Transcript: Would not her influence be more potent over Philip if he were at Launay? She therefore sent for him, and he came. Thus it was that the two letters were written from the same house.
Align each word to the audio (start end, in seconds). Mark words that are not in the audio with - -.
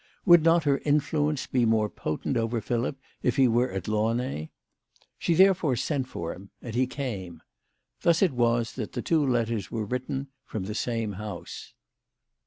Would 0.25 0.41
not 0.41 0.63
her 0.63 0.79
influence 0.79 1.45
be 1.45 1.63
more 1.63 1.87
potent 1.87 2.35
over 2.35 2.59
Philip 2.59 2.97
if 3.21 3.35
he 3.35 3.47
were 3.47 3.71
at 3.71 3.87
Launay? 3.87 4.49
She 5.19 5.35
therefore 5.35 5.75
sent 5.75 6.07
for 6.07 6.33
him, 6.33 6.49
and 6.59 6.73
he 6.73 6.87
came. 6.87 7.43
Thus 8.01 8.23
it 8.23 8.31
was 8.33 8.73
that 8.73 8.93
the 8.93 9.03
two 9.03 9.23
letters 9.23 9.69
were 9.69 9.85
written 9.85 10.29
from 10.43 10.63
the 10.63 10.73
same 10.73 11.11
house. 11.13 11.75